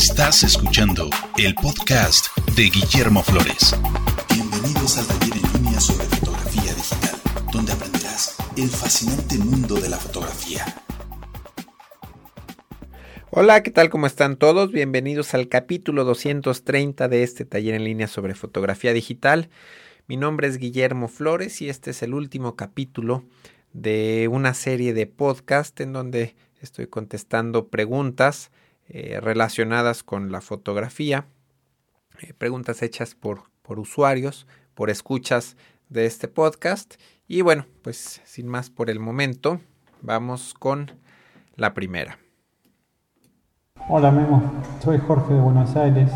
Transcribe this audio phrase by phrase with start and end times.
[0.00, 3.76] Estás escuchando el podcast de Guillermo Flores.
[4.32, 7.20] Bienvenidos al taller en línea sobre fotografía digital,
[7.52, 10.64] donde aprenderás el fascinante mundo de la fotografía.
[13.30, 13.90] Hola, ¿qué tal?
[13.90, 14.72] ¿Cómo están todos?
[14.72, 19.50] Bienvenidos al capítulo 230 de este taller en línea sobre fotografía digital.
[20.06, 23.24] Mi nombre es Guillermo Flores y este es el último capítulo
[23.74, 28.50] de una serie de podcast en donde estoy contestando preguntas
[28.92, 31.26] eh, relacionadas con la fotografía,
[32.20, 35.56] eh, preguntas hechas por, por usuarios, por escuchas
[35.88, 36.94] de este podcast.
[37.28, 39.60] Y bueno, pues sin más por el momento,
[40.02, 40.90] vamos con
[41.54, 42.18] la primera.
[43.88, 44.42] Hola Memo,
[44.82, 46.10] soy Jorge de Buenos Aires.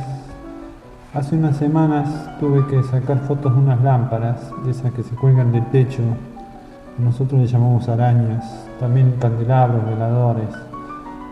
[1.13, 5.53] Hace unas semanas tuve que sacar fotos de unas lámparas, de esas que se cuelgan
[5.53, 6.03] del techo.
[6.99, 10.74] Nosotros le llamamos arañas, también candelabros, veladores.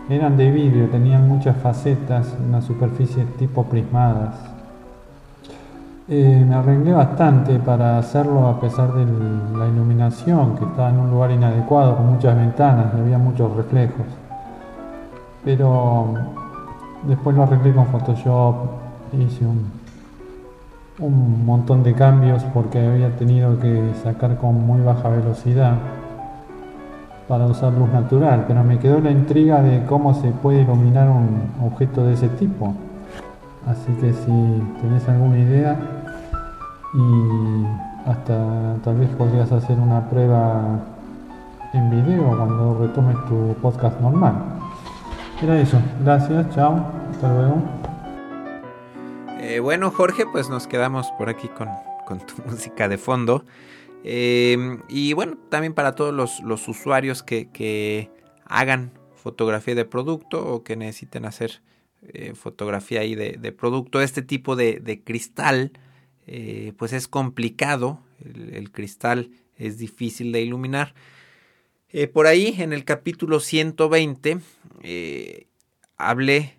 [0.09, 4.35] Eran de vidrio, tenían muchas facetas, unas superficies tipo prismadas.
[6.09, 9.05] Eh, me arreglé bastante para hacerlo a pesar de
[9.57, 14.05] la iluminación, que estaba en un lugar inadecuado, con muchas ventanas y había muchos reflejos.
[15.45, 16.15] Pero
[17.03, 18.55] después lo arreglé con Photoshop,
[19.13, 19.71] hice un,
[20.99, 25.77] un montón de cambios porque había tenido que sacar con muy baja velocidad
[27.27, 31.51] para usar luz natural, pero me quedó la intriga de cómo se puede iluminar un
[31.65, 32.73] objeto de ese tipo.
[33.67, 35.77] Así que si tenés alguna idea
[36.93, 40.79] y hasta tal vez podrías hacer una prueba
[41.73, 44.35] en video cuando retomes tu podcast normal.
[45.41, 47.55] Era eso, gracias, chao, hasta luego.
[49.39, 51.69] Eh, bueno Jorge, pues nos quedamos por aquí con,
[52.05, 53.45] con tu música de fondo.
[54.03, 54.57] Eh,
[54.89, 58.09] y bueno, también para todos los, usuarios que,
[58.45, 61.61] hagan fotografía de producto o que necesiten hacer
[62.01, 65.71] eh, fotografía ahí de, producto, este tipo de, cristal,
[66.27, 70.93] eh, pues es complicado, el, cristal es difícil de iluminar.
[72.13, 74.39] por ahí en el capítulo 120
[75.97, 76.57] hablé,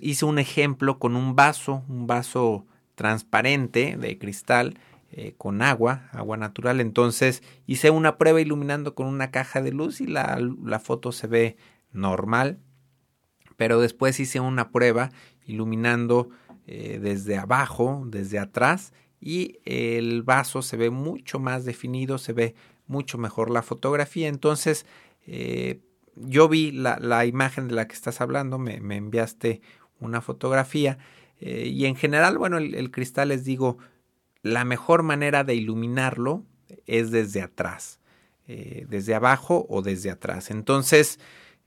[0.00, 4.78] hice un ejemplo con un vaso, un vaso transparente de cristal,
[5.12, 6.80] eh, con agua, agua natural.
[6.80, 10.38] Entonces hice una prueba iluminando con una caja de luz y la,
[10.80, 11.56] foto se ve
[11.90, 12.60] normal.
[13.56, 15.10] Pero después hice una prueba
[15.44, 16.30] iluminando
[16.68, 22.54] eh, desde abajo, desde atrás y el vaso se ve mucho más definido, se ve
[22.86, 24.28] mucho mejor la fotografía.
[24.28, 24.86] Entonces
[25.26, 25.80] eh,
[26.14, 29.60] yo vi la, imagen de la que estás hablando, me, enviaste
[29.98, 30.98] una fotografía
[31.40, 33.78] y en general, bueno, el, cristal les digo,
[34.42, 36.44] la mejor manera de iluminarlo
[36.86, 38.00] es desde atrás,
[38.46, 40.50] eh, desde abajo o desde atrás.
[40.50, 41.18] Entonces,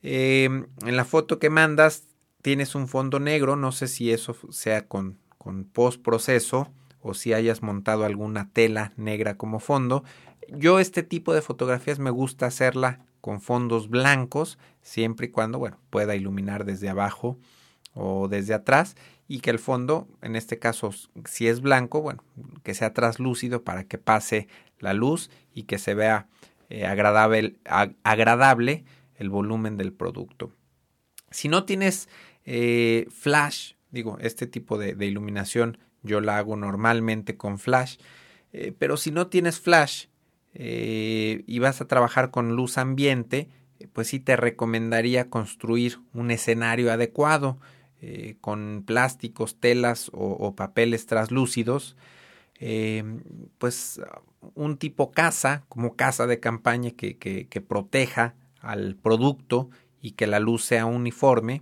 [0.02, 2.04] em, en la foto que mandas
[2.42, 7.34] tienes un fondo negro, no sé si eso sea con, con post proceso o si
[7.34, 10.04] hayas montado alguna tela negra como fondo.
[10.50, 15.80] Yo este tipo de fotografías me gusta hacerla con fondos blancos, siempre y cuando, bueno,
[15.90, 17.38] pueda iluminar desde abajo
[17.94, 18.96] o desde atrás
[19.28, 20.92] y que el fondo, en este caso,
[21.26, 22.24] si es blanco, bueno,
[22.64, 24.48] que sea traslúcido para que pase
[24.80, 26.28] la luz y que se vea
[26.70, 27.56] eh, agradable,
[28.04, 28.84] agradable
[29.16, 30.52] el volumen del producto.
[31.32, 32.10] Si no tienes
[32.46, 37.98] eh, flash, digo, este tipo de, iluminación yo la hago normalmente con flash,
[38.52, 40.08] eh, pero si no tienes flash
[40.56, 43.50] y vas a trabajar con luz ambiente,
[43.92, 47.58] pues sí te recomendaría construir un escenario adecuado.
[48.06, 51.96] Eh, con plásticos, telas o, papeles traslúcidos,
[52.60, 53.02] eh,
[53.60, 54.02] pues
[54.56, 59.70] un tipo casa, como casa de campaña que, que, proteja al producto
[60.02, 61.62] y que la luz sea uniforme.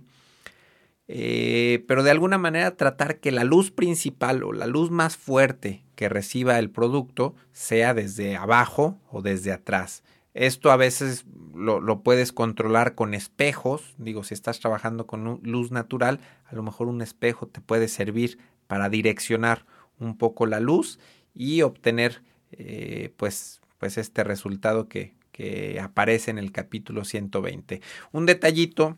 [1.06, 5.84] Eh, pero de alguna manera tratar que la luz principal o la luz más fuerte
[5.94, 10.02] que reciba el producto sea desde abajo o desde atrás.
[10.34, 13.94] Esto a veces lo, puedes controlar con espejos.
[13.98, 18.38] Digo, si estás trabajando con luz natural, a lo mejor un espejo te puede servir
[18.66, 19.66] para direccionar
[19.98, 20.98] un poco la luz
[21.34, 27.80] y obtener eh, pues, pues este resultado que, que aparece en el capítulo 120.
[28.12, 28.96] Un detallito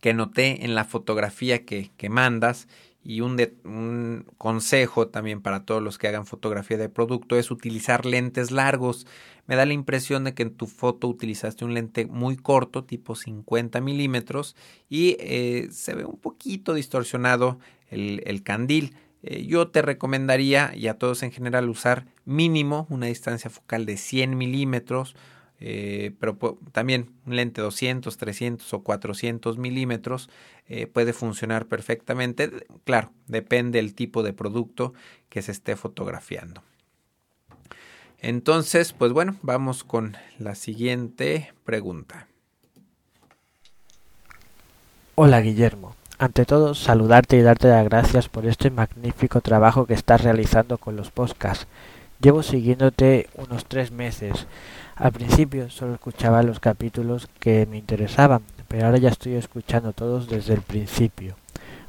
[0.00, 2.68] que noté en la fotografía que, que mandas
[3.04, 8.50] y un, consejo también para todos los que hagan fotografía de producto es utilizar lentes
[8.50, 9.06] largos.
[9.46, 13.16] Me da la impresión de que en tu foto utilizaste un lente muy corto, tipo
[13.16, 14.54] 50 milímetros,
[14.88, 17.58] y eh, se ve un poquito distorsionado
[17.90, 18.94] el, candil.
[19.22, 23.96] Eh, yo te recomendaría, y a todos en general, usar mínimo una distancia focal de
[23.96, 25.16] 100 milímetros
[25.64, 30.28] eh, pero también un lente 200, 300 o 400 milímetros
[30.66, 32.50] eh, puede funcionar perfectamente.
[32.82, 34.92] Claro, depende del tipo de producto
[35.28, 36.64] que se esté fotografiando.
[38.18, 42.26] Entonces, pues bueno, vamos con la siguiente pregunta.
[45.14, 45.94] Hola Guillermo.
[46.18, 50.96] Ante todo, saludarte y darte las gracias por este magnífico trabajo que estás realizando con
[50.96, 51.68] los podcasts.
[52.20, 54.46] Llevo siguiéndote unos tres meses.
[54.96, 60.28] Al principio solo escuchaba los capítulos que me interesaban, pero ahora ya estoy escuchando todos
[60.28, 61.36] desde el principio.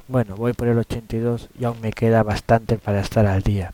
[0.08, 3.74] Bueno, voy por el 82 y aún me queda bastante para estar al día.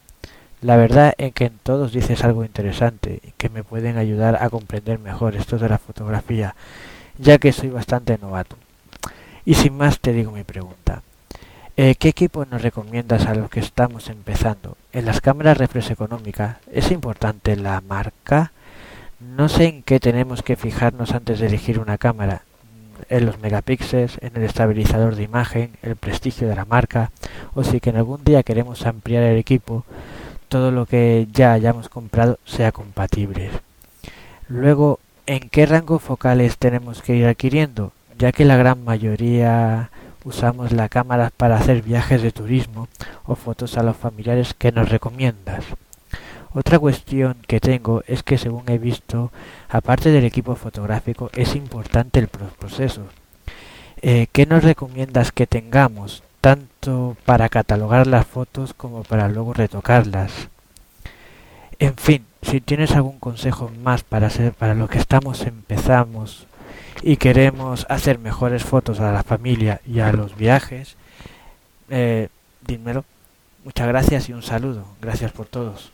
[0.62, 4.50] La verdad es que en todos dices algo interesante y que me pueden ayudar a
[4.50, 6.56] comprender mejor esto de la fotografía,
[7.18, 8.58] ya que soy bastante novato.
[9.46, 11.02] Y sin más te digo mi pregunta.
[11.78, 14.76] Eh, ¿Qué equipo nos recomiendas a los que estamos empezando?
[14.92, 18.52] En las cámaras reflex económicas, ¿es importante la marca?
[19.20, 22.44] No sé en qué tenemos que fijarnos antes de elegir una cámara.
[23.10, 27.12] En los megapíxeles, en el estabilizador de imagen, el prestigio de la marca,
[27.54, 29.84] o si que en algún día queremos ampliar el equipo,
[30.48, 33.50] todo lo que ya hayamos comprado sea compatible.
[34.48, 37.92] Luego, ¿en qué rango focales tenemos que ir adquiriendo?
[38.18, 39.90] Ya que la gran mayoría
[40.24, 42.88] usamos la cámara para hacer viajes de turismo
[43.26, 45.66] o fotos a los familiares que nos recomiendas.
[46.54, 49.32] Otra cuestión que tengo es que según he visto,
[49.70, 53.04] aparte del equipo fotográfico, es importante el proceso.
[54.02, 56.24] Eh, ¿Qué nos recomiendas que tengamos?
[56.42, 60.50] tanto para catalogar las fotos como para luego retocarlas.
[61.80, 66.48] En fin, si tienes algún consejo más para hacer para los que estamos empezamos
[67.02, 70.96] y queremos hacer mejores fotos a la familia y a los viajes,
[71.90, 72.30] eh.
[73.64, 74.86] Muchas gracias y un saludo.
[75.02, 75.92] Gracias por todos.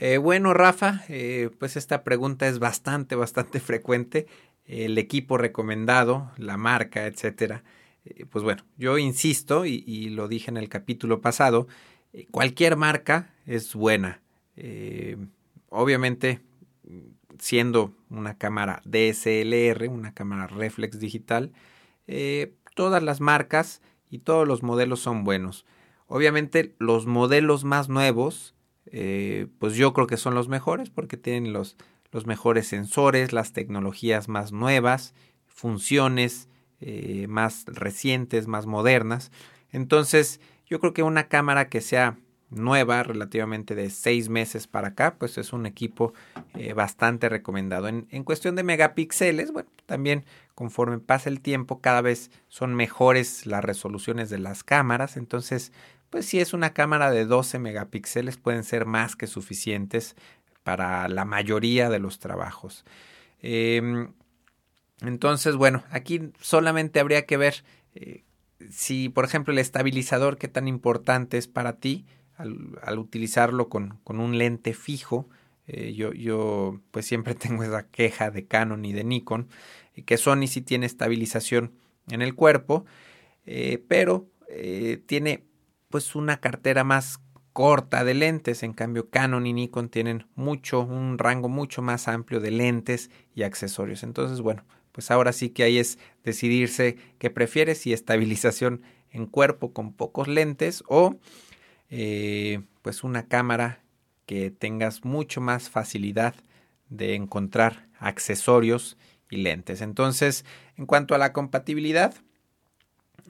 [0.00, 4.28] Eh, bueno, Rafa, eh, pues esta pregunta es bastante, bastante frecuente.
[4.64, 7.64] El equipo recomendado, la marca, etcétera.
[8.04, 11.66] Eh, pues bueno, yo insisto y, lo dije en el capítulo pasado,
[12.12, 14.22] eh, cualquier marca es buena.
[15.70, 16.40] Obviamente,
[17.38, 21.52] siendo una cámara DSLR, una cámara reflex digital,
[22.74, 25.64] todas las marcas y todos los modelos son buenos.
[26.08, 28.56] Obviamente los modelos más nuevos,
[29.58, 31.76] pues yo creo que son los mejores porque tienen los,
[32.10, 35.14] los mejores sensores, las tecnologías más nuevas,
[35.46, 36.48] funciones,
[36.80, 39.32] eh, más recientes, más modernas.
[39.72, 42.18] Entonces, yo creo que una cámara que sea
[42.50, 46.14] nueva, relativamente de seis meses para acá, pues es un equipo
[46.54, 47.88] eh, bastante recomendado.
[47.88, 50.24] En, en, cuestión de megapíxeles, bueno, también
[50.54, 55.16] conforme pasa el tiempo, cada vez son mejores las resoluciones de las cámaras.
[55.16, 55.72] Entonces,
[56.10, 60.16] pues si es una cámara de 12 megapíxeles, pueden ser más que suficientes
[60.62, 62.84] para la mayoría de los trabajos.
[63.40, 64.08] Eh,
[65.00, 67.62] entonces, bueno, aquí solamente habría que ver
[67.94, 68.24] eh,
[68.70, 72.06] si, por ejemplo, el estabilizador, qué tan importante es para ti
[72.38, 75.28] al, utilizarlo con, con, un lente fijo.
[75.66, 79.48] Eh, yo, yo, pues siempre tengo esa queja de Canon y de Nikon,
[80.06, 81.72] que Sony sí tiene estabilización
[82.10, 82.86] en el cuerpo,
[83.44, 84.28] eh, pero
[85.06, 85.44] tiene
[85.90, 87.20] pues una cartera más
[87.58, 92.38] corta de lentes, en cambio Canon y Nikon tienen mucho, un rango mucho más amplio
[92.38, 94.04] de lentes y accesorios.
[94.04, 99.72] Entonces, bueno, pues ahora sí que ahí es decidirse qué prefieres, si estabilización en cuerpo
[99.72, 101.16] con pocos lentes o
[101.90, 103.80] eh, pues una cámara
[104.26, 106.34] que tengas mucho más facilidad
[106.90, 108.98] de encontrar accesorios
[109.30, 109.80] y lentes.
[109.80, 110.44] Entonces,
[110.76, 112.14] en cuanto a la compatibilidad,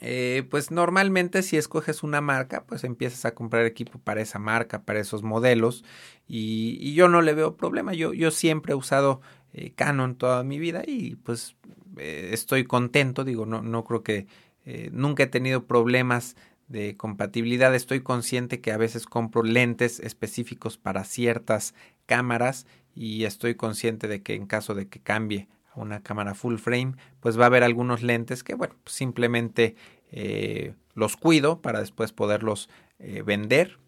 [0.01, 4.83] eh, pues normalmente si escoges una marca, pues empiezas a comprar equipo para esa marca,
[4.83, 5.85] para esos modelos,
[6.27, 7.95] y, yo no le veo problema.
[7.95, 9.21] Yo, yo siempre he usado
[9.53, 11.57] eh, Canon toda mi vida y pues
[11.97, 14.29] estoy contento, digo, no, no creo que
[14.93, 16.37] nunca he tenido problemas
[16.69, 21.75] de compatibilidad, estoy consciente que a veces compro lentes específicos para ciertas
[22.07, 26.57] cámaras y estoy consciente de que en caso de que cambie a una cámara full
[26.57, 29.77] frame, pues va a haber algunos lentes que, bueno, pues simplemente
[30.95, 33.79] los cuido para después poderlos vender.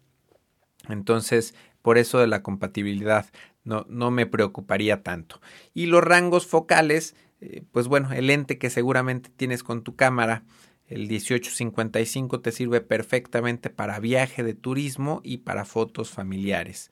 [0.87, 3.25] Entonces, por eso de la compatibilidad
[3.63, 5.41] no, no me preocuparía tanto.
[5.73, 10.43] Y los rangos focales, eh, pues bueno, el lente que seguramente tienes con tu cámara,
[10.91, 16.91] el 1855 te sirve perfectamente para viaje de turismo y para fotos familiares.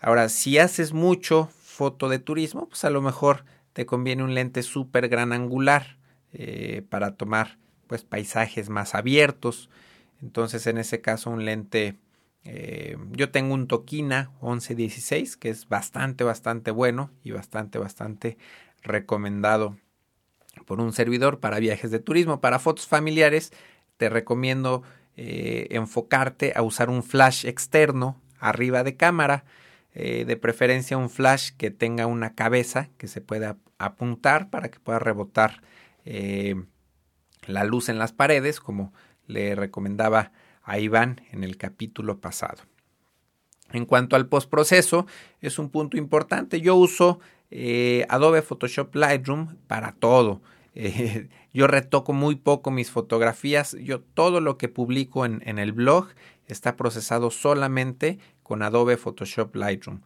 [0.00, 4.62] Ahora, si haces mucho foto de turismo, pues a lo mejor te conviene un lente
[4.62, 5.98] súper gran angular
[6.32, 9.70] eh, para tomar pues paisajes más abiertos.
[10.20, 11.96] Entonces, en ese caso, un lente
[12.44, 18.38] Eh, yo tengo un Tokina 1116 que es bastante, bastante bueno y bastante, bastante
[18.82, 19.76] recomendado
[20.64, 22.40] por un servidor para viajes de turismo.
[22.40, 23.52] Para fotos familiares
[23.96, 24.82] te recomiendo
[25.16, 29.44] eh, enfocarte a usar un flash externo arriba de cámara.
[29.94, 34.78] Eh, de preferencia un flash que tenga una cabeza que se pueda apuntar para que
[34.78, 35.62] pueda rebotar
[37.46, 38.94] la luz en las paredes como
[39.26, 42.62] le recomendaba a Iván en el capítulo pasado.
[43.72, 45.06] En cuanto al postproceso,
[45.40, 46.60] es un punto importante.
[46.60, 50.42] Yo uso eh, Adobe Photoshop Lightroom para todo.
[50.80, 53.76] Eh, yo retoco muy poco mis fotografías.
[53.80, 56.06] Yo todo lo que publico en, el blog
[56.46, 60.02] está procesado solamente con Adobe Photoshop Lightroom.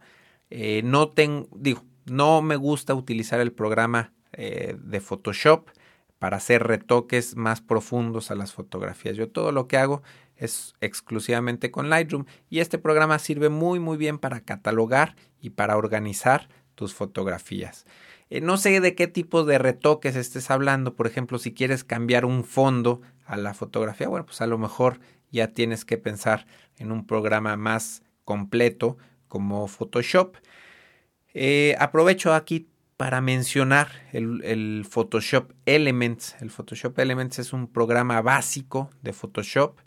[0.49, 5.69] Eh, no tengo, digo, no me gusta utilizar el programa de Photoshop
[6.17, 9.15] para hacer retoques más profundos a las fotografías.
[9.15, 10.01] Yo todo lo que hago
[10.37, 15.77] es exclusivamente con Lightroom y este programa sirve muy muy bien para catalogar y para
[15.77, 17.85] organizar tus fotografías.
[18.29, 22.25] Eh, no sé de qué tipo de retoques estés hablando, por ejemplo, si quieres cambiar
[22.25, 24.99] un fondo a la fotografía, bueno, pues a lo mejor
[25.31, 26.45] ya tienes que pensar
[26.77, 30.35] en un programa más completo como Photoshop.
[31.33, 36.35] Eh, aprovecho aquí para mencionar el, el, Photoshop Elements.
[36.41, 39.79] El Photoshop Elements es un programa básico de Photoshop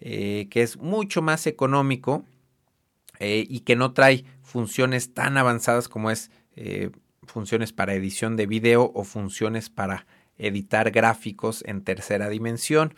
[0.00, 2.24] eh, que es mucho más económico
[3.20, 6.90] y que no trae funciones tan avanzadas como es eh,
[7.24, 10.06] funciones para edición de video o funciones para
[10.38, 12.94] editar gráficos en tercera dimensión.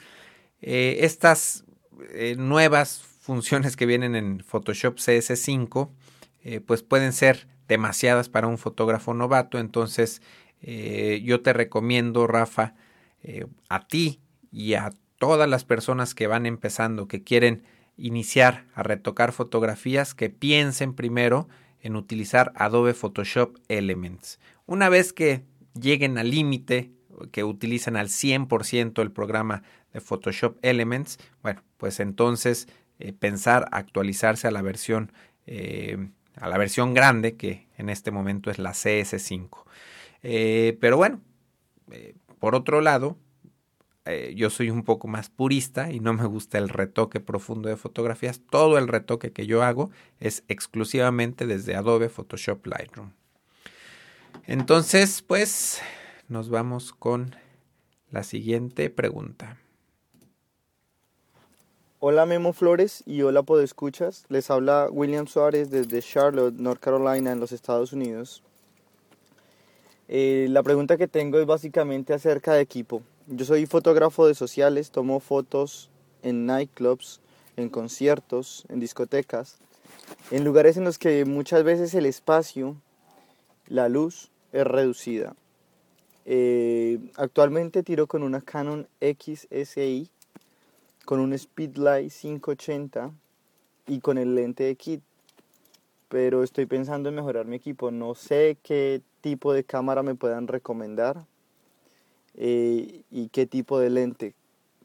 [0.61, 1.65] estas
[2.37, 5.91] nuevas funciones que vienen en Photoshop CS5
[6.67, 10.21] pues pueden ser demasiadas para un fotógrafo novato entonces
[10.61, 12.75] yo te recomiendo Rafa
[13.71, 14.21] a ti
[14.53, 17.63] y a todas las personas que van empezando, que quieren
[18.01, 21.49] iniciar a retocar fotografías, que piensen primero
[21.81, 24.41] en utilizar Adobe Photoshop Elements.
[24.67, 25.45] Una vez que
[25.79, 26.91] lleguen al límite,
[27.33, 34.49] que utilicen al 100% el programa de Photoshop Elements, bueno, pues entonces eh, pensar actualizarse
[34.49, 35.13] a la versión
[35.47, 39.65] eh, a la versión grande que en este momento es la CS5.
[40.23, 41.21] Eh, pero bueno,
[42.39, 43.19] por otro lado,
[44.13, 47.77] eh, yo soy un poco más purista y no me gusta el retoque profundo de
[47.77, 48.41] fotografías.
[48.51, 53.13] Todo el retoque que yo hago es exclusivamente desde Adobe Photoshop Lightroom.
[54.47, 55.81] Entonces, pues
[56.29, 57.35] nos vamos con
[58.11, 59.59] la siguiente pregunta.
[61.99, 64.25] Hola Memo Flores y hola Podescuchas.
[64.29, 68.43] Les habla William Suárez desde Charlotte, North Carolina, en los Estados Unidos.
[70.09, 73.03] Eh, la pregunta que tengo es básicamente acerca de equipo.
[73.33, 75.89] Yo soy fotógrafo de sociales, tomo fotos
[76.25, 77.21] en nightclubs,
[77.57, 79.59] en conciertos, en discotecas,
[80.33, 82.75] en lugares en los que muchas veces el espacio,
[83.69, 85.37] la luz es reducida.
[86.27, 90.11] Eh, actualmente tiro con una Canon XSI,
[91.05, 93.13] con un Speedlight 580
[93.87, 95.03] y con el lente de kit.
[96.09, 97.93] Pero estoy pensando en mejorar mi equipo.
[97.93, 101.30] No sé qué tipo de cámara me puedan recomendar
[102.37, 104.35] eh, y qué tipo de lente.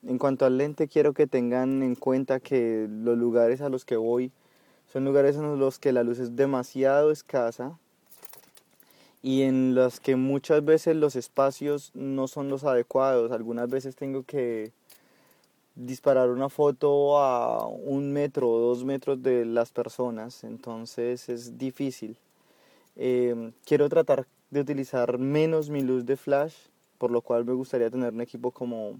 [0.05, 3.95] En cuanto al lente, quiero que tengan en cuenta que los lugares a los que
[3.95, 4.31] voy
[4.91, 7.77] son lugares en los que la luz es demasiado escasa
[9.23, 13.31] y en los que muchas veces los espacios no son los adecuados.
[13.31, 14.71] Algunas veces tengo que
[15.73, 22.17] disparar una foto a un metro o dos metros de las personas, entonces es difícil.
[22.95, 26.53] Eh, quiero tratar de utilizar menos mi luz de flash
[26.97, 28.99] por lo cual me gustaría tener un equipo como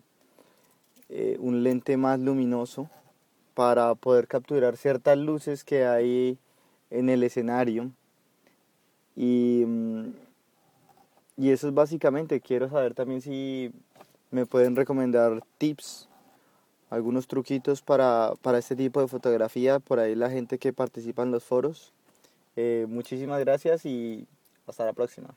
[1.09, 2.89] eh, un lente más luminoso
[3.53, 6.37] para poder capturar ciertas luces que hay
[6.89, 7.91] en el escenario
[9.15, 10.13] y, mm,
[11.37, 13.71] y eso es básicamente, quiero saber también si
[14.31, 16.09] me pueden recomendar tips,
[16.89, 21.31] algunos truquitos para, para este tipo de fotografía, por ahí la gente que participa en
[21.31, 21.93] los foros.
[22.55, 24.27] Eh, muchísimas gracias y
[24.67, 25.35] hasta la próxima.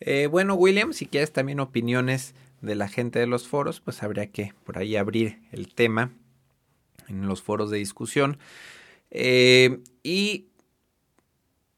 [0.00, 4.30] Eh, bueno, William, si quieres también opiniones de la gente de los foros, pues habría
[4.30, 6.12] que por ahí abrir el tema
[7.08, 8.38] en los foros de discusión.
[9.10, 10.48] Eh, y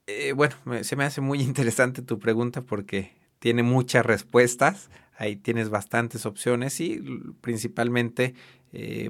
[0.06, 4.90] eh, bueno, se me hace muy interesante tu pregunta porque tiene muchas respuestas.
[5.16, 7.00] Ahí tienes bastantes opciones y
[7.40, 8.34] principalmente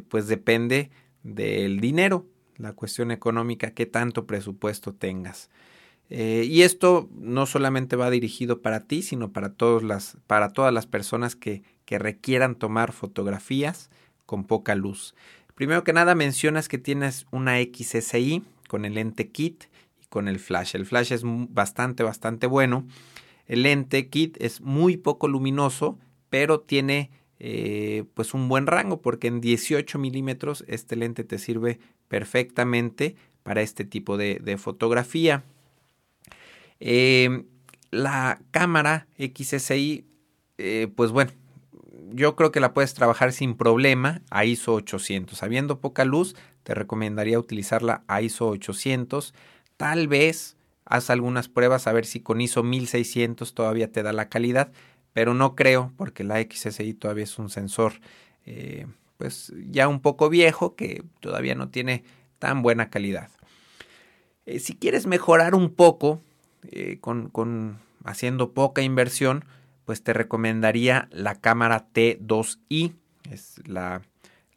[0.09, 0.91] pues depende
[1.23, 5.51] del dinero, la cuestión económica, qué tanto presupuesto tengas.
[6.11, 10.87] Eh, y esto no solamente va dirigido para ti, sino para, las, para todas las
[10.87, 13.91] personas que, que requieran tomar fotografías
[14.27, 15.15] con poca luz.
[15.55, 19.65] Primero que nada mencionas que tienes una XSI con el lente kit
[20.01, 20.77] y con el flash.
[20.77, 22.87] El flash es bastante, bastante bueno.
[23.47, 25.99] El lente kit es muy poco luminoso,
[26.31, 27.11] pero tiene
[27.41, 33.63] eh, pues un buen rango porque en 18 milímetros este lente te sirve perfectamente para
[33.63, 35.45] este tipo de, fotografía.
[36.81, 37.47] Em,
[37.91, 40.05] la cámara XSI,
[40.59, 41.33] eh, pues bueno,
[42.11, 45.43] yo creo que la puedes trabajar sin problema a ISO 800.
[45.43, 49.35] Habiendo poca luz, te recomendaría utilizarla a ISO 800.
[49.77, 54.29] Tal vez haz algunas pruebas a ver si con ISO 1600 todavía te da la
[54.29, 54.73] calidad,
[55.13, 57.95] pero no creo porque la XSI todavía es un sensor
[58.47, 58.87] eh,
[59.19, 62.05] pues ya un poco viejo que todavía no tiene
[62.39, 63.29] tan buena calidad.
[64.47, 66.23] Eh, si quieres mejorar un poco
[66.63, 69.45] eh, con, con haciendo poca inversión,
[69.85, 72.95] pues te recomendaría la cámara T2i,
[73.31, 74.03] es la,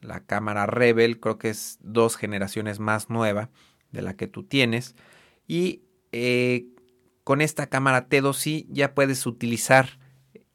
[0.01, 3.49] la cámara Rebel, creo que es dos generaciones más nueva
[3.91, 4.95] de la que tú tienes.
[5.47, 5.81] Y
[6.11, 6.65] eh,
[7.23, 9.99] con esta cámara T2i ya puedes utilizar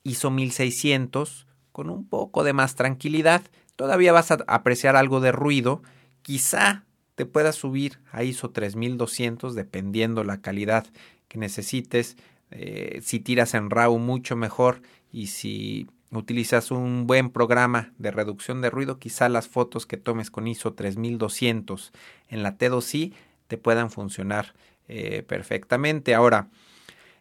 [0.03, 3.43] ISO 1600 con un poco de más tranquilidad.
[3.77, 5.83] Todavía vas a apreciar algo de ruido.
[6.23, 6.85] Quizá
[7.15, 10.87] te puedas subir a ISO 3200 dependiendo la calidad
[11.29, 12.17] que necesites.
[12.51, 18.61] Eh, si tiras en RAW mucho mejor y si utilizas un buen programa de reducción
[18.61, 21.93] de ruido, quizá las fotos que tomes con ISO 3200
[22.29, 23.13] en la T2i
[23.49, 24.55] te puedan funcionar
[24.89, 26.15] eh, perfectamente.
[26.15, 26.49] Ahora,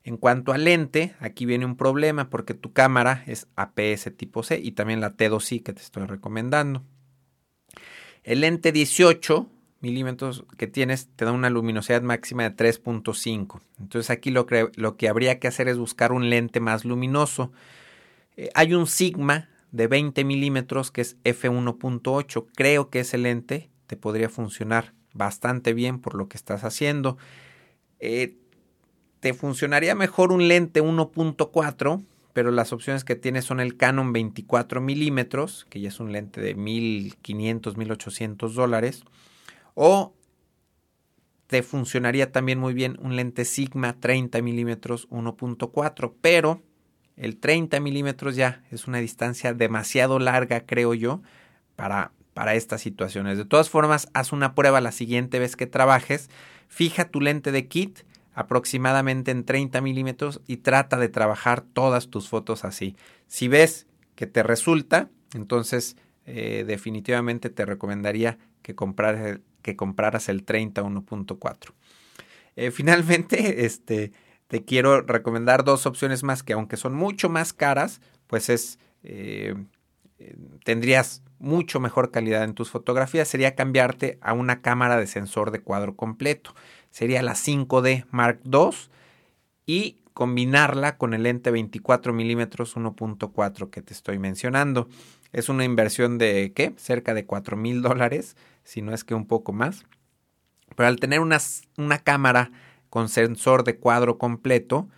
[0.03, 4.59] en cuanto a lente, aquí viene un problema porque tu cámara es APS tipo C
[4.59, 6.83] y también la T2i que te estoy recomendando.
[8.23, 9.49] El lente 18
[9.85, 13.61] milímetros que tienes te da una luminosidad máxima de 3.5.
[13.79, 17.51] Entonces aquí lo que, lo que, habría que hacer es buscar un lente más luminoso.
[18.35, 22.47] Eh, hay un Sigma de 20 milímetros que es f1.8.
[22.55, 27.19] Creo que ese lente te podría funcionar bastante bien por lo que estás haciendo.
[27.99, 28.37] Eh,
[29.19, 34.81] te funcionaría mejor un lente 1.4, pero las opciones que tienes son el Canon 24
[34.81, 39.03] milímetros, que ya es un lente de 1500, 1800 dólares,
[39.75, 40.15] o
[41.47, 46.63] te funcionaría también muy bien un lente Sigma 30 milímetros 1.4, pero
[47.17, 51.21] el 30 milímetros ya es una distancia demasiado larga, creo yo,
[51.75, 53.37] para, para estas situaciones.
[53.37, 56.29] De todas formas, haz una prueba la siguiente vez que trabajes,
[56.67, 57.99] fija tu lente de kit
[58.33, 62.97] aproximadamente en 30 milímetros y trata de trabajar todas tus fotos así.
[63.27, 70.43] Si ves que te resulta, entonces eh, definitivamente te recomendaría que compraras, que compraras el
[70.43, 71.73] 30 1.4.
[72.55, 74.11] Eh, finalmente, este,
[74.47, 79.55] te quiero recomendar dos opciones más que aunque son mucho más caras, pues es eh,
[80.63, 83.27] tendrías mucho mejor calidad en tus fotografías.
[83.27, 86.53] Sería cambiarte a una cámara de sensor de cuadro completo
[86.95, 88.69] sería la 5D Mark II
[89.65, 94.87] y combinarla con el lente 24 milímetros 1.4 que te estoy mencionando.
[95.33, 96.73] Es una inversión de, ¿qué?
[96.77, 99.85] Cerca de 4 mil dólares, si no es que un poco más.
[100.75, 101.37] Pero al tener una,
[101.77, 102.51] una cámara
[102.89, 104.89] con sensor de cuadro completo,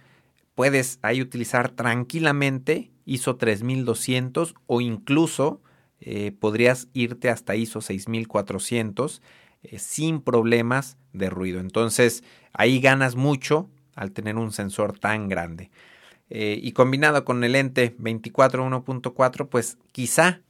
[0.56, 5.62] puedes ahí utilizar tranquilamente ISO 3200 o incluso
[6.00, 9.22] eh, podrías irte hasta ISO 6400
[9.64, 11.60] eh, sin problemas de ruido.
[11.60, 15.70] Entonces ahí ganas mucho al tener un sensor tan grande.
[16.30, 20.42] Eh, y combinado con el lente 24 1.4, pues quizá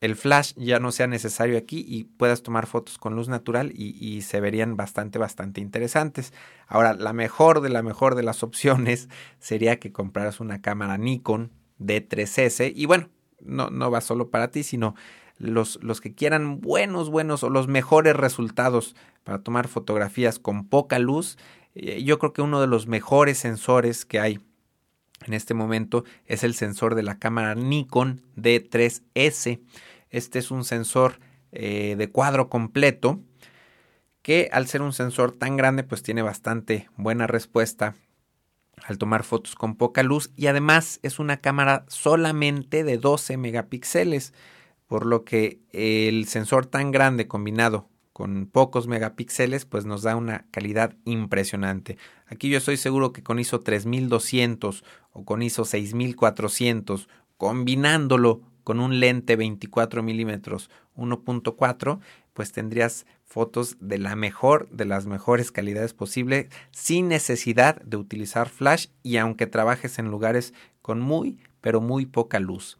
[0.00, 4.22] el flash ya no sea necesario aquí y puedas tomar fotos con luz natural y,
[4.22, 6.32] se verían bastante, bastante interesantes.
[6.66, 9.08] Ahora, la mejor de la mejor de las opciones
[9.38, 13.08] sería que compraras una cámara Nikon D3S y bueno,
[13.40, 14.94] no, no va solo para ti, sino
[15.38, 20.98] los, los que quieran buenos, buenos o los mejores resultados para tomar fotografías con poca
[20.98, 21.38] luz,
[21.74, 24.40] eh, yo creo que uno de los mejores sensores que hay
[25.26, 29.60] en este momento es el sensor de la cámara Nikon D3S.
[30.10, 31.20] Este es un sensor
[31.52, 33.20] eh, de cuadro completo
[34.22, 37.94] que al ser un sensor tan grande pues tiene bastante buena respuesta
[38.84, 44.32] al tomar fotos con poca luz y además es una cámara solamente de 12 megapíxeles
[44.86, 50.46] por lo que el sensor tan grande combinado con pocos megapíxeles pues nos da una
[50.50, 51.96] calidad impresionante.
[52.26, 59.00] Aquí yo estoy seguro que con ISO 3200 o con ISO 6400 combinándolo con un
[59.00, 62.00] lente 24 milímetros 1.4
[62.32, 68.48] pues tendrías fotos de la mejor de las mejores calidades posible sin necesidad de utilizar
[68.48, 72.78] flash y aunque trabajes en lugares con muy pero muy poca luz.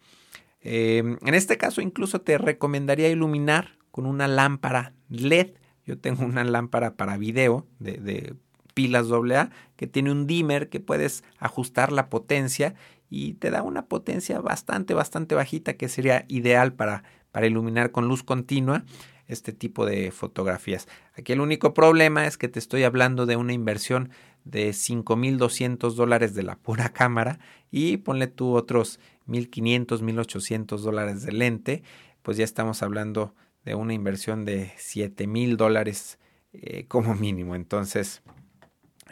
[0.63, 5.53] Em, en este caso incluso te recomendaría iluminar con una lámpara LED.
[5.87, 8.35] Yo tengo una lámpara para video de, de
[8.75, 12.75] pilas AA que tiene un dimmer que puedes ajustar la potencia
[13.11, 18.09] y te da una potencia bastante, bastante bajita que sería ideal para, para iluminar con
[18.09, 18.85] luz continua
[19.27, 20.89] este tipo de fotografías.
[21.15, 24.11] Aquí el único problema es que te estoy hablando de una inversión
[24.45, 27.39] de 5.200 dólares de la pura cámara
[27.71, 31.83] y ponle tú otros 1.500, 1.800 dólares de lente,
[32.23, 36.19] pues ya estamos hablando de una inversión de 7.000 dólares
[36.53, 37.55] eh, como mínimo.
[37.55, 38.23] Entonces,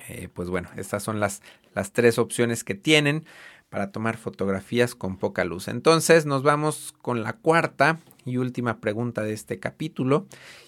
[0.09, 1.43] eh, pues bueno, estas son las,
[1.75, 3.25] las tres opciones que tienen
[3.69, 5.69] para tomar fotografías con poca luz.
[5.69, 10.27] Entonces nos vamos con la cuarta y última pregunta de este capítulo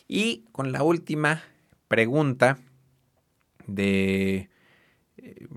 [0.08, 1.42] y con la última
[1.88, 2.58] pregunta
[3.66, 4.50] de
[5.16, 5.48] eh,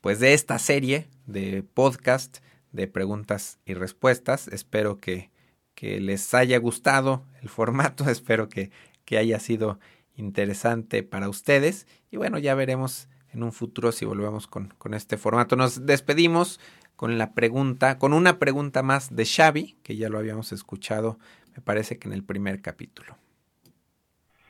[0.00, 2.38] pues de esta serie de podcast
[2.72, 4.48] de preguntas y respuestas.
[4.48, 5.30] Espero que,
[5.74, 8.70] que les haya gustado el formato, espero que,
[9.04, 9.78] que haya sido
[10.16, 15.16] interesante para ustedes y bueno, ya veremos en un futuro si volvemos con, con este
[15.16, 15.56] formato.
[15.56, 16.60] Nos despedimos
[16.96, 21.16] con la pregunta, con una pregunta más de Xavi, que ya lo habíamos escuchado,
[21.56, 23.16] me parece que en el primer capítulo.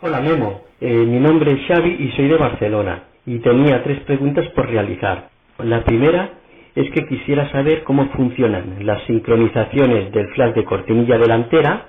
[0.00, 4.46] Hola Memo, eh, mi nombre es Xavi y soy de Barcelona y tenía tres preguntas
[4.54, 5.30] por realizar.
[5.58, 6.40] La primera
[6.74, 11.86] es que quisiera saber cómo funcionan las sincronizaciones del flash de cortinilla delantera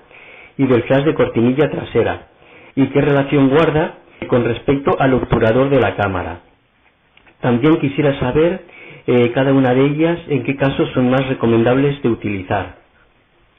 [0.57, 2.27] y del flash de cortinilla trasera
[2.75, 6.41] y qué relación guarda con respecto al obturador de la cámara.
[7.41, 8.61] También quisiera saber
[9.07, 12.77] eh, cada una de ellas, en qué casos son más recomendables de utilizar.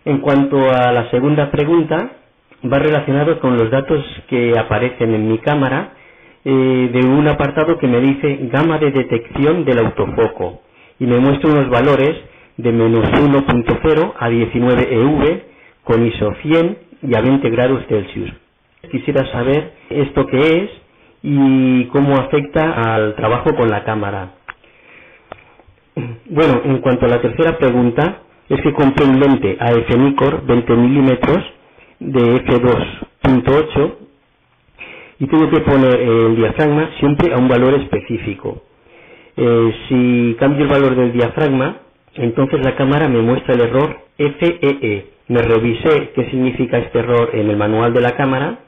[0.05, 2.12] En cuanto a la segunda pregunta,
[2.73, 5.95] va relacionado con los datos que aparecen en mi cámara
[6.45, 10.62] eh, de un apartado que me dice gama de detección del autofoco
[10.99, 12.16] y me muestra unos valores
[12.57, 15.42] de menos 1.0 a 19 EV
[15.85, 18.31] con ISO 100 y a 20 grados Celsius.
[18.90, 20.71] Quisiera saber esto qué es
[21.23, 24.33] y cómo afecta al trabajo con la cámara.
[26.27, 30.75] Bueno, en cuanto a la tercera pregunta, es que compré un lente AF Nikkor 20
[30.75, 31.45] milímetros
[32.01, 33.95] de f2.8
[35.21, 38.63] y tengo que poner el diafragma siempre a un valor específico.
[39.37, 41.77] Eh, si cambio el valor del diafragma,
[42.15, 44.59] entonces la cámara me muestra el error FEE.
[44.63, 45.07] E.
[45.29, 48.59] Me revisé qué significa este error en el manual de la cámara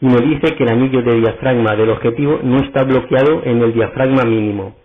[0.00, 3.72] y me dice que el anillo de diafragma del objetivo no está bloqueado en el
[3.72, 4.76] diafragma mínimo.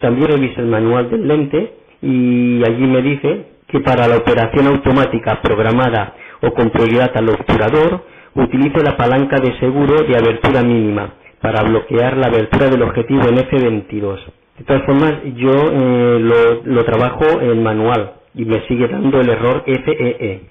[0.00, 5.40] También revisé el manual del lente y allí me dice que para la operación automática
[5.42, 8.02] programada o con prioridad al obturador,
[8.34, 13.36] utilice la palanca de seguro de abertura mínima para bloquear la abertura del objetivo en
[13.36, 14.18] F22.
[14.58, 19.28] De todas formas, yo eh, lo, lo, trabajo en manual y me sigue dando el
[19.28, 20.42] error FEE.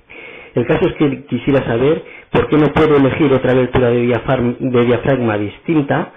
[0.57, 5.37] El caso es que quisiera saber por qué no puedo elegir otra abertura de diafragma
[5.37, 6.13] distinta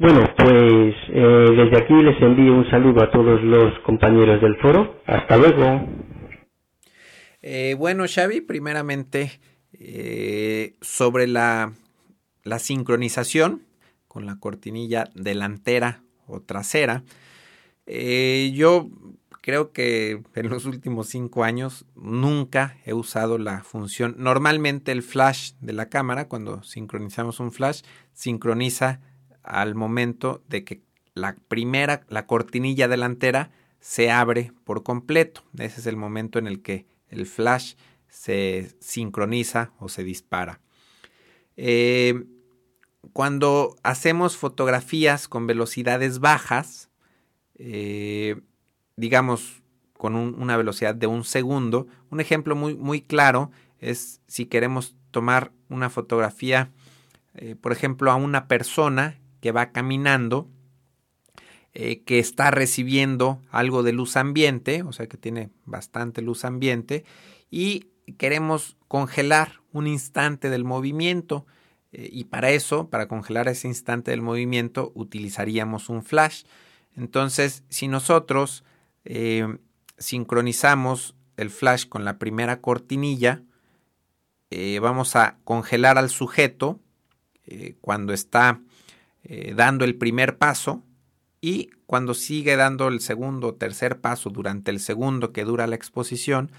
[0.00, 5.02] bueno, pues eh, desde aquí les envío un saludo a todos los compañeros del foro.
[5.04, 5.86] Hasta luego.
[7.42, 9.40] Eh, bueno, Xavi, primeramente
[9.78, 11.74] eh, sobre la,
[12.44, 13.60] la sincronización
[14.08, 17.02] con la cortinilla delantera o trasera.
[17.86, 18.88] yo
[19.40, 24.14] creo que en los últimos cinco años nunca he usado la función.
[24.18, 29.00] Normalmente el flash de la cámara, cuando sincronizamos un flash, sincroniza
[29.42, 30.82] al momento de que
[31.14, 33.50] la primera, la cortinilla delantera
[33.80, 35.42] se abre por completo.
[35.58, 37.74] Ese es el momento en el que el flash
[38.08, 40.60] se sincroniza o se dispara.
[41.56, 42.24] Eh,
[43.12, 46.90] cuando hacemos fotografías con velocidades bajas,
[47.56, 48.40] eh,
[49.00, 49.62] digamos
[49.94, 55.52] con una velocidad de un segundo, un ejemplo muy, muy claro es si queremos tomar
[55.68, 56.70] una fotografía,
[57.34, 60.48] eh, por ejemplo, a una persona que va caminando,
[61.72, 67.04] eh, que está recibiendo algo de luz ambiente, o sea que tiene bastante luz ambiente,
[67.50, 67.86] y
[68.18, 71.46] queremos congelar un instante del movimiento.
[71.92, 76.44] Eh, y para eso, para congelar ese instante del movimiento, utilizaríamos un flash.
[76.96, 78.64] Entonces, si nosotros
[79.04, 79.58] eh,
[79.98, 83.42] sincronizamos el flash con la primera cortinilla,
[84.80, 86.80] vamos a congelar al sujeto
[87.80, 88.60] cuando está
[89.22, 90.82] eh, dando el primer paso
[91.42, 95.76] y cuando sigue dando el segundo o tercer paso durante el segundo que dura la
[95.76, 96.50] exposición,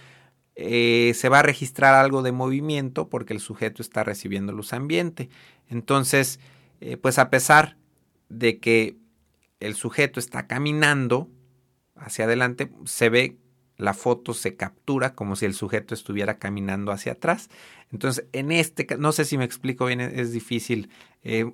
[0.56, 5.30] eh, se va a registrar algo de movimiento porque el sujeto está recibiendo luz ambiente.
[5.70, 6.40] Entonces,
[6.82, 7.78] eh, pues a pesar
[8.30, 8.98] de que
[9.60, 11.30] el sujeto está caminando
[12.02, 13.38] hacia adelante, se ve
[13.78, 17.50] la foto se captura como si el sujeto estuviera caminando hacia atrás.
[17.92, 20.90] Entonces, en este no sé si me explico bien, es difícil
[21.24, 21.52] eh,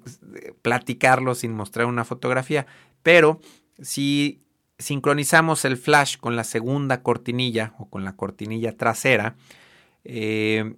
[0.62, 2.68] platicarlo sin mostrar una fotografía,
[3.02, 3.40] pero
[3.80, 4.42] si
[4.78, 9.36] sincronizamos el flash con la segunda cortinilla o con la cortinilla trasera,
[10.04, 10.76] eh,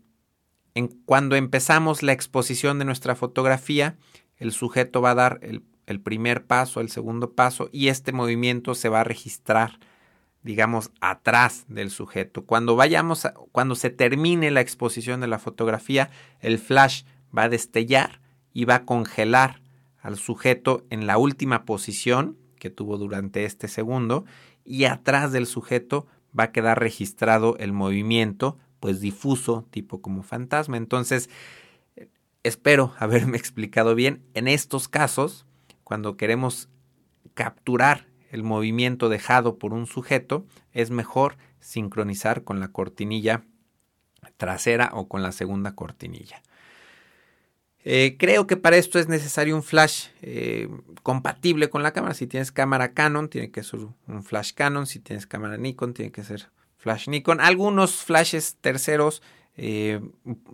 [1.06, 3.98] cuando empezamos la exposición de nuestra fotografía,
[4.38, 8.76] el sujeto va a dar el, el primer paso, el segundo paso y este movimiento
[8.76, 9.80] se va a registrar
[10.42, 12.46] digamos, atrás del sujeto.
[12.46, 17.04] Cuando vayamos, cuando se termine la exposición de la fotografía, el flash
[17.38, 18.22] va a destellar
[18.54, 19.62] y va a congelar
[20.02, 24.26] al sujeto en la última posición que tuvo durante este segundo
[24.64, 30.78] y atrás del sujeto va a quedar registrado el movimiento, pues difuso, tipo como fantasma.
[30.78, 31.30] Entonces,
[32.44, 34.24] espero haberme explicado bien.
[34.34, 35.46] En estos casos,
[35.90, 36.70] cuando queremos
[37.34, 43.42] capturar el movimiento dejado por un sujeto, es mejor sincronizar con la cortinilla
[44.38, 46.44] trasera o con la segunda cortinilla.
[47.84, 50.70] Eh, creo que para esto es necesario un flash eh,
[51.02, 52.14] compatible con la cámara.
[52.14, 54.86] Si tienes cámara Canon, tiene que ser un flash Canon.
[54.86, 57.42] Si tienes cámara Nikon, tiene que ser flash Nikon.
[57.42, 59.24] Algunos flashes terceros
[59.62, 60.00] eh,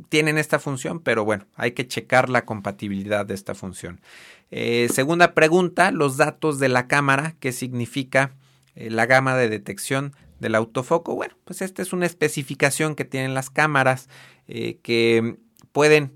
[0.09, 4.01] tienen esta función, pero bueno, hay que checar la compatibilidad de esta función.
[4.49, 8.35] Eh, segunda pregunta, los datos de la cámara, ¿qué significa
[8.73, 11.13] eh, la gama de detección del autofoco?
[11.13, 14.09] Bueno, pues esta es una especificación que tienen las cámaras
[14.47, 15.37] que
[15.71, 16.13] pueden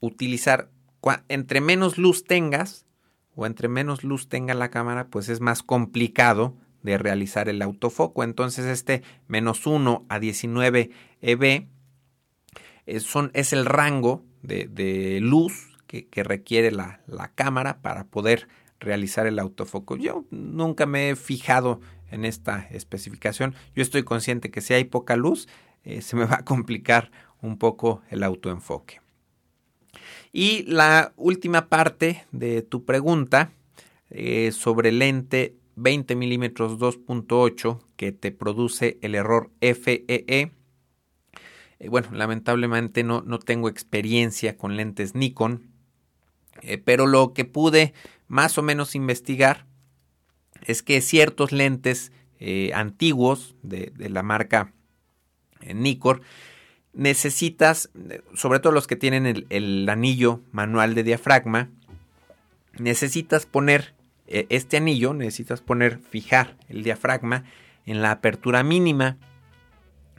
[0.00, 0.70] utilizar
[1.28, 2.86] entre menos luz tengas
[3.34, 8.24] o entre menos luz tenga la cámara, pues es más complicado de realizar el autofoco.
[8.24, 11.68] Entonces este menos 1 a 19 EB
[13.00, 17.00] son, es el rango de, de luz que, requiere la,
[17.34, 18.48] cámara para poder
[18.80, 19.96] realizar el autofoco.
[19.96, 23.54] Yo nunca me he fijado en esta especificación.
[23.74, 25.48] Yo estoy consciente que si hay poca luz,
[25.84, 29.00] eh, se me va a complicar un poco el autoenfoque.
[30.32, 33.52] Y la última parte de tu pregunta
[34.10, 40.52] eh, sobre lente 20 milímetros 2.8 que te produce el error FEE.
[41.78, 45.70] Eh, bueno, lamentablemente no, no tengo experiencia con lentes Nikon,
[46.62, 47.94] eh, pero lo que pude
[48.28, 49.66] más o menos investigar
[50.66, 54.72] es que ciertos lentes eh, antiguos de, la marca
[55.66, 56.22] Nikkor
[56.92, 57.90] necesitas,
[58.34, 61.70] sobre todo los que tienen el, el anillo manual de diafragma,
[62.78, 63.94] necesitas poner
[64.26, 67.44] este anillo, necesitas poner, fijar el diafragma
[67.86, 69.16] en la apertura mínima,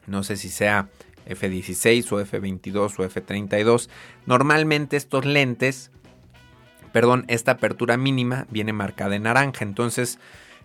[0.07, 0.89] no sé si sea
[1.27, 3.89] F16 o F22 o F32.
[4.25, 5.91] Normalmente estos lentes
[6.95, 9.65] perdón, esta apertura mínima viene marcada en naranja.
[9.65, 10.17] Entonces,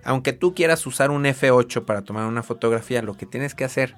[0.05, 3.97] aunque tú quieras usar un F8 para tomar una fotografía, lo que tienes que hacer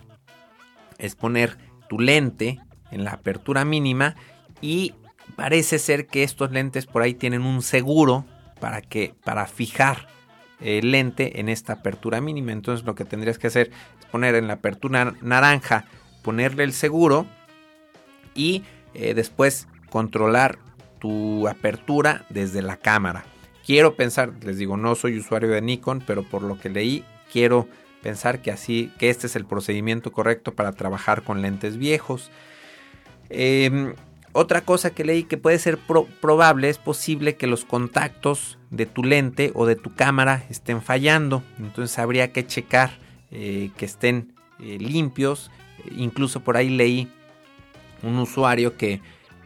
[0.97, 1.59] es poner
[1.91, 2.59] tu lente
[2.91, 4.17] en la apertura mínima
[4.63, 4.95] y
[5.37, 8.25] parece ser que estos lentes por ahí tienen un seguro
[8.61, 10.09] para que para fijar
[10.59, 12.53] el lente en esta apertura mínima.
[12.53, 13.71] Entonces lo que tendrías que hacer
[14.01, 15.85] es poner en la apertura naranja,
[16.23, 17.27] ponerle el seguro
[18.35, 18.63] y
[18.95, 20.59] eh, después controlar
[20.99, 23.25] tu apertura desde la cámara.
[23.67, 27.69] Quiero pensar, les digo, no soy usuario de Nikon, pero por lo que leí, quiero
[28.03, 32.31] pensar que así, que este es el procedimiento correcto para trabajar con lentes viejos.
[33.31, 33.95] Em,
[34.33, 35.79] otra cosa que leí que puede ser
[36.21, 41.43] probable, es posible que los contactos de tu lente o de tu cámara estén fallando.
[41.59, 42.99] Entonces habría que checar
[43.31, 45.51] eh, que estén eh, limpios.
[45.97, 47.09] Incluso por ahí leí
[48.03, 49.01] un usuario que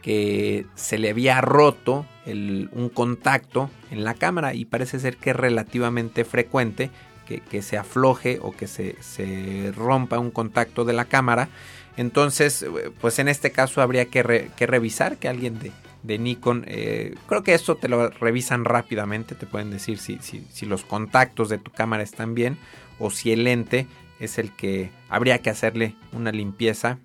[0.07, 5.35] que se le había roto un contacto en la cámara y parece ser que es
[5.35, 6.91] relativamente frecuente
[7.25, 11.49] que, se afloje o que se, rompa un contacto de la cámara.
[11.97, 12.65] Entonces,
[13.01, 15.59] pues en este caso habría que, revisar que alguien
[16.03, 20.65] de, Nikon, eh, creo que esto te lo revisan rápidamente, te pueden decir si, si
[20.65, 22.57] los contactos de tu cámara están bien
[22.97, 23.87] o si el lente
[24.19, 26.99] es el que habría que hacerle una limpieza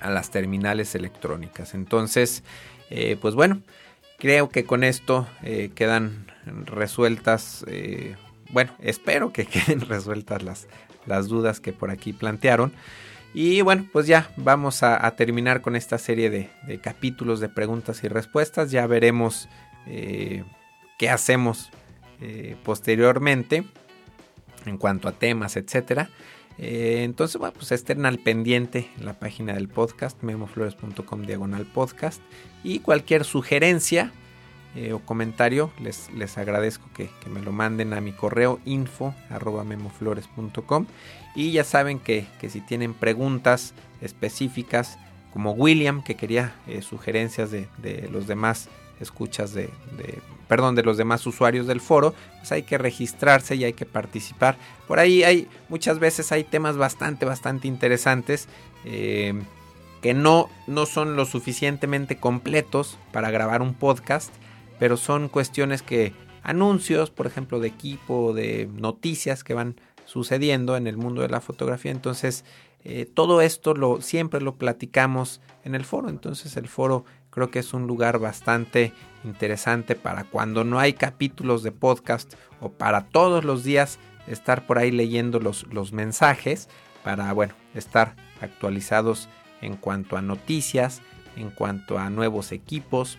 [0.00, 1.74] a las terminales electrónicas.
[1.74, 2.44] Entonces,
[2.90, 3.62] eh, pues bueno,
[4.18, 6.26] creo que con esto eh, quedan
[6.64, 8.16] resueltas, eh,
[8.50, 10.68] bueno, espero que queden resueltas las,
[11.06, 12.72] las dudas que por aquí plantearon.
[13.34, 18.08] Y bueno, pues ya vamos a, terminar con esta serie de, capítulos de preguntas y
[18.08, 18.70] respuestas.
[18.70, 19.50] Ya veremos
[19.86, 21.70] qué hacemos
[22.64, 23.64] posteriormente
[24.68, 26.10] en cuanto a temas, etcétera.
[26.58, 32.20] Eh, entonces, bueno, pues estén al pendiente en la página del podcast, memoflores.com diagonal podcast.
[32.64, 34.12] Y cualquier sugerencia,
[34.74, 39.14] eh, o comentario, les, les agradezco que, me lo manden a mi correo info
[39.64, 40.86] memoflores.com
[41.34, 44.98] y ya saben que, si tienen preguntas específicas
[45.32, 48.68] como William que quería eh, sugerencias de, los demás
[49.00, 49.70] escuchas de,
[50.48, 54.56] perdón de los demás usuarios del foro pues hay que registrarse y hay que participar
[54.86, 58.48] por ahí hay muchas veces hay temas bastante bastante interesantes
[58.84, 59.34] eh,
[60.02, 64.32] que no, no son lo suficientemente completos para grabar un podcast
[64.78, 70.86] pero son cuestiones que anuncios, por ejemplo, de equipo, de noticias que van sucediendo en
[70.86, 71.90] el mundo de la fotografía.
[71.90, 72.44] Entonces,
[72.84, 76.08] eh, todo esto lo, siempre lo platicamos en el foro.
[76.08, 77.04] Entonces, el foro
[77.38, 82.72] creo que es un lugar bastante interesante para cuando no hay capítulos de podcast o
[82.72, 86.68] para todos los días estar por ahí leyendo los, los mensajes
[87.04, 89.28] para, bueno, estar actualizados
[89.60, 91.00] en cuanto a noticias,
[91.36, 93.18] en cuanto a nuevos equipos,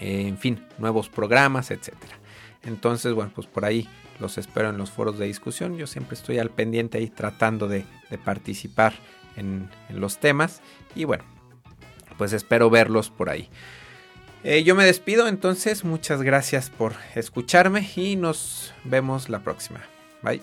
[0.00, 2.18] eh, en fin, nuevos programas, etcétera.
[2.64, 3.88] Entonces, bueno, pues por ahí
[4.18, 5.76] los espero en los foros de discusión.
[5.76, 7.84] Yo siempre estoy al pendiente ahí tratando de,
[8.24, 8.92] participar
[9.36, 10.62] en, los temas.
[10.96, 11.22] Y bueno,
[12.20, 13.48] pues espero verlos por ahí.
[14.44, 19.80] Eh, yo me despido entonces, muchas gracias por escucharme y nos vemos la próxima.
[20.20, 20.42] Bye.